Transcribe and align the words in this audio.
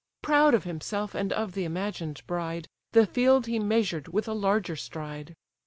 Proud 0.23 0.55
of 0.55 0.63
himself, 0.63 1.13
and 1.13 1.31
of 1.31 1.51
the 1.51 1.63
imagined 1.63 2.23
bride, 2.25 2.67
The 2.93 3.05
field 3.05 3.45
he 3.45 3.59
measured 3.59 4.07
with 4.07 4.27
a 4.27 4.33
larger 4.33 4.75
stride. 4.75 5.35